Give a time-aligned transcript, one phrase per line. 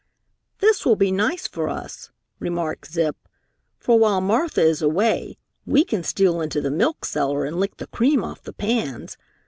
[0.57, 2.09] "This will be nice for us,"
[2.39, 3.15] remarked Zip,
[3.77, 7.85] "for while Martha is away, we can steal into the milk cellar and lick the
[7.85, 9.15] cream off the pans.